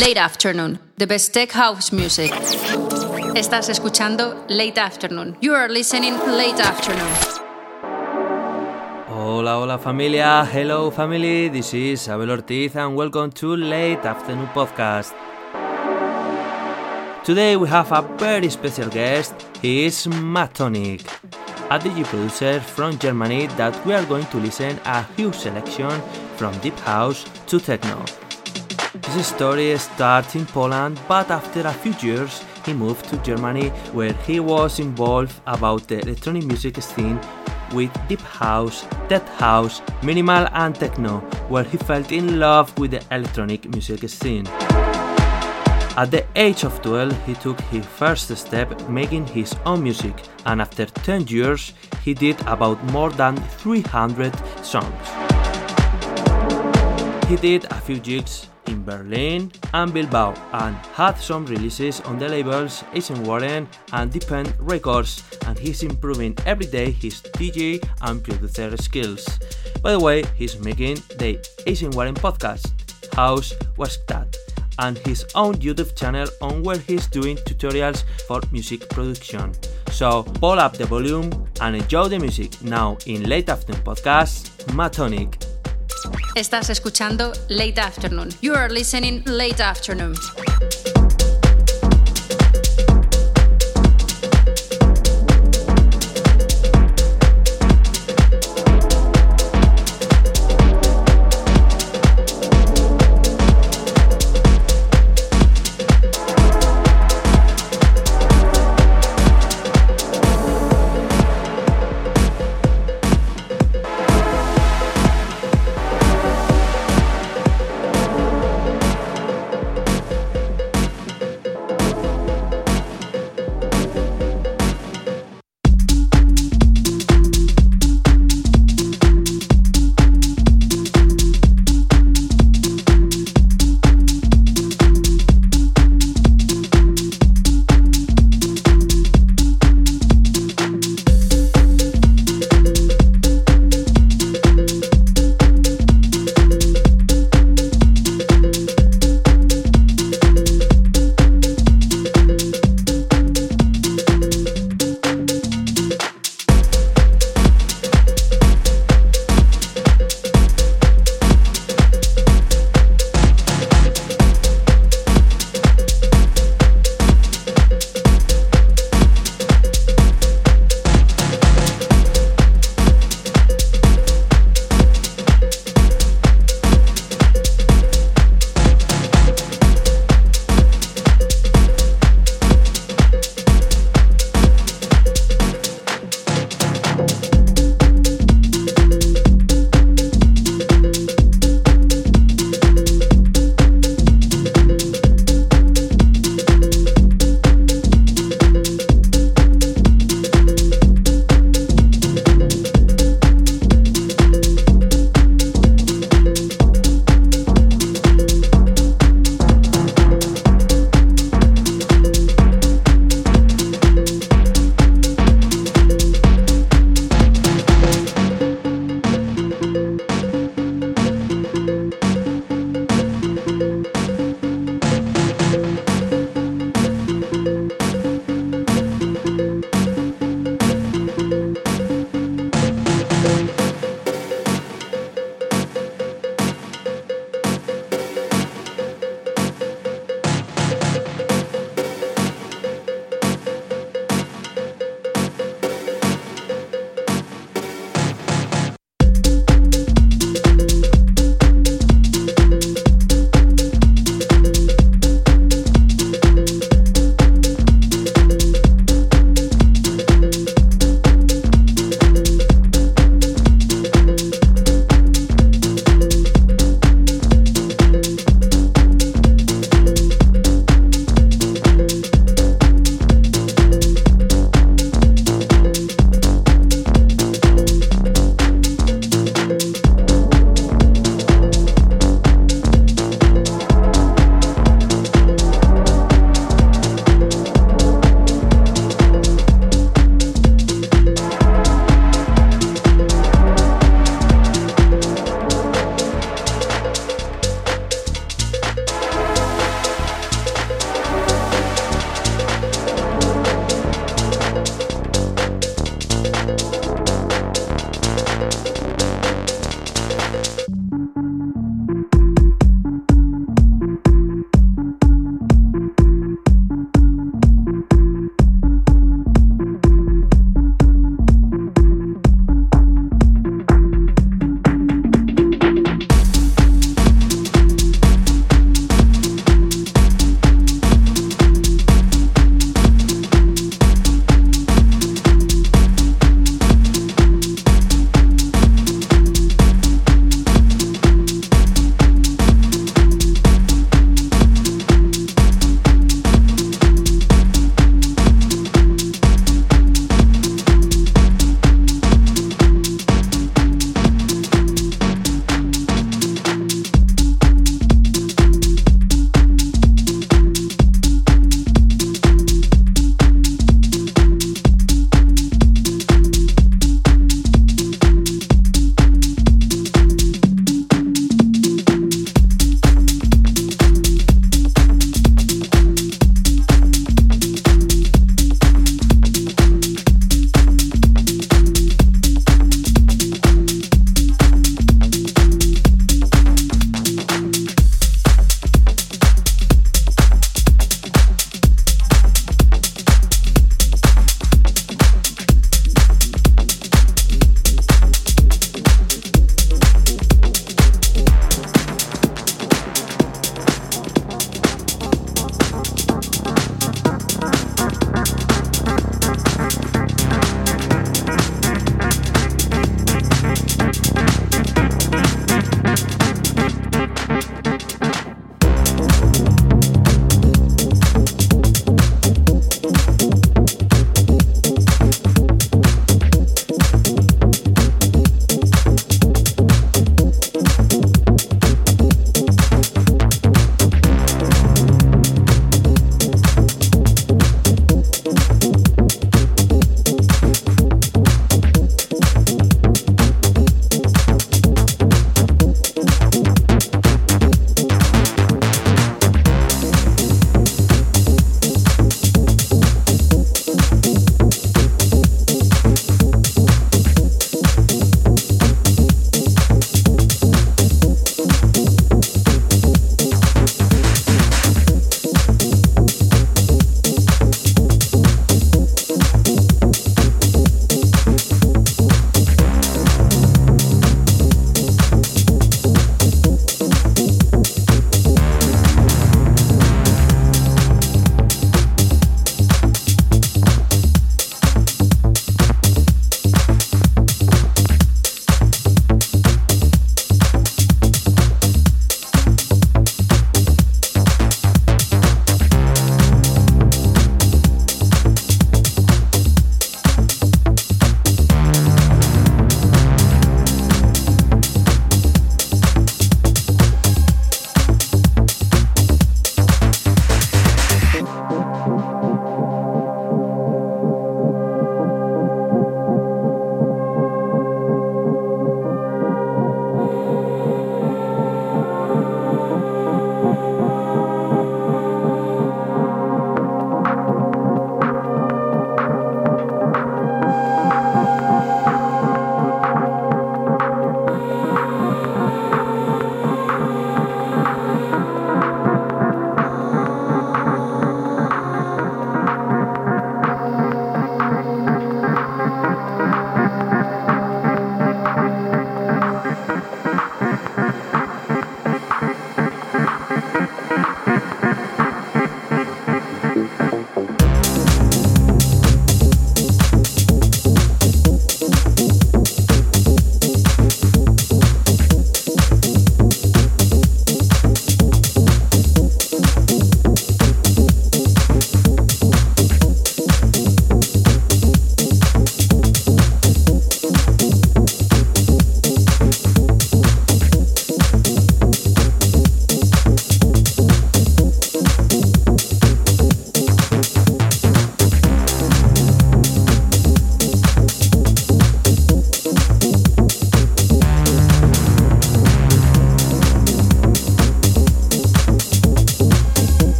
Late 0.00 0.18
Afternoon, 0.18 0.78
the 0.98 1.06
best 1.06 1.32
tech 1.32 1.52
house 1.52 1.90
music. 1.90 2.30
Estás 3.34 3.70
escuchando 3.70 4.44
Late 4.46 4.78
Afternoon. 4.78 5.38
You 5.40 5.54
are 5.54 5.70
listening 5.70 6.14
Late 6.26 6.60
Afternoon. 6.60 7.08
Hola, 9.08 9.56
hola 9.58 9.78
familia. 9.78 10.44
Hello 10.44 10.90
family. 10.90 11.48
This 11.48 11.72
is 11.72 12.08
Abel 12.08 12.30
Ortiz 12.30 12.76
and 12.76 12.94
welcome 12.94 13.30
to 13.32 13.56
Late 13.56 14.04
Afternoon 14.04 14.48
Podcast. 14.52 15.14
Today 17.24 17.56
we 17.56 17.66
have 17.68 17.90
a 17.90 18.02
very 18.18 18.50
special 18.50 18.90
guest. 18.90 19.34
He 19.62 19.86
is 19.86 20.06
Matonic, 20.08 21.06
a 21.70 21.78
DJ 21.78 22.04
producer 22.04 22.60
from 22.60 22.98
Germany 22.98 23.46
that 23.56 23.74
we 23.86 23.94
are 23.94 24.04
going 24.04 24.26
to 24.26 24.36
listen 24.36 24.78
a 24.84 25.04
huge 25.16 25.36
selection 25.36 26.02
from 26.36 26.52
deep 26.58 26.78
house 26.80 27.24
to 27.46 27.58
techno. 27.58 28.04
His 29.04 29.26
story 29.26 29.76
starts 29.78 30.34
in 30.34 30.46
Poland, 30.46 30.98
but 31.06 31.30
after 31.30 31.60
a 31.60 31.72
few 31.72 31.92
years 32.00 32.42
he 32.64 32.72
moved 32.72 33.04
to 33.10 33.18
Germany 33.18 33.68
where 33.92 34.14
he 34.26 34.40
was 34.40 34.78
involved 34.78 35.38
about 35.46 35.86
the 35.86 36.00
electronic 36.00 36.44
music 36.44 36.80
scene 36.82 37.20
with 37.74 37.90
deep 38.08 38.20
house, 38.20 38.86
tech 39.08 39.28
house, 39.38 39.82
minimal 40.02 40.46
and 40.52 40.74
techno, 40.74 41.18
where 41.48 41.64
he 41.64 41.76
fell 41.76 42.04
in 42.10 42.38
love 42.38 42.76
with 42.78 42.92
the 42.92 43.02
electronic 43.10 43.68
music 43.68 44.08
scene. 44.08 44.46
At 45.96 46.10
the 46.10 46.24
age 46.34 46.64
of 46.64 46.80
12, 46.82 47.26
he 47.26 47.34
took 47.34 47.60
his 47.72 47.84
first 47.84 48.34
step 48.36 48.88
making 48.88 49.26
his 49.26 49.54
own 49.64 49.82
music, 49.82 50.22
and 50.44 50.60
after 50.60 50.86
10 50.86 51.26
years, 51.26 51.72
he 52.02 52.14
did 52.14 52.40
about 52.46 52.82
more 52.92 53.10
than 53.10 53.36
300 53.36 54.32
songs. 54.64 55.08
He 57.28 57.36
did 57.36 57.64
a 57.64 57.80
few 57.80 57.98
gigs 57.98 58.48
in 58.68 58.84
Berlin 58.84 59.50
and 59.74 59.92
Bilbao 59.92 60.34
and 60.52 60.76
had 60.94 61.18
some 61.18 61.46
releases 61.46 62.00
on 62.02 62.18
the 62.18 62.28
labels 62.28 62.84
Asian 62.92 63.22
Warren 63.24 63.68
and 63.92 64.10
Depend 64.10 64.54
Records 64.58 65.22
and 65.46 65.58
he's 65.58 65.82
improving 65.82 66.36
every 66.46 66.66
day 66.66 66.90
his 66.90 67.22
DJ 67.22 67.82
and 68.02 68.22
producer 68.22 68.76
skills. 68.76 69.38
By 69.82 69.92
the 69.92 70.00
way, 70.00 70.24
he's 70.34 70.58
making 70.58 70.96
the 71.18 71.38
Asian 71.66 71.90
Warren 71.90 72.14
podcast, 72.14 72.72
House 73.14 73.52
Was 73.76 73.98
That, 74.08 74.36
and 74.78 74.98
his 74.98 75.24
own 75.34 75.54
YouTube 75.56 75.96
channel 75.96 76.28
on 76.42 76.62
where 76.62 76.78
he's 76.78 77.06
doing 77.06 77.36
tutorials 77.36 78.04
for 78.26 78.40
music 78.52 78.88
production. 78.90 79.52
So 79.90 80.22
pull 80.22 80.58
up 80.58 80.76
the 80.76 80.86
volume 80.86 81.30
and 81.60 81.76
enjoy 81.76 82.08
the 82.08 82.18
music 82.18 82.60
now 82.62 82.98
in 83.06 83.28
Late 83.28 83.48
Afternoon 83.48 83.82
Podcast, 83.82 84.50
Matonic. 84.74 85.55
Estás 86.34 86.70
escuchando 86.70 87.32
Late 87.48 87.80
Afternoon. 87.80 88.28
You 88.40 88.54
are 88.54 88.72
listening 88.72 89.22
Late 89.24 89.62
Afternoon. 89.62 90.14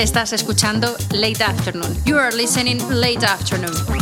Estás 0.00 0.32
escuchando 0.32 0.96
Late 1.12 1.44
Afternoon. 1.44 1.94
You 2.06 2.16
are 2.16 2.34
listening 2.34 2.78
Late 2.88 3.22
Afternoon. 3.22 3.99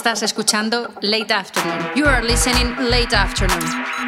Estás 0.00 0.22
escuchando 0.22 0.94
Late 1.02 1.34
Afternoon. 1.34 1.90
You 1.94 2.06
are 2.06 2.22
listening 2.22 2.74
Late 2.88 3.14
Afternoon. 3.14 3.99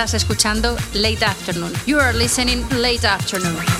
Estás 0.00 0.14
escuchando 0.14 0.78
Late 0.94 1.26
Afternoon. 1.26 1.70
You 1.84 1.98
are 1.98 2.14
listening 2.14 2.66
Late 2.70 3.06
Afternoon. 3.06 3.79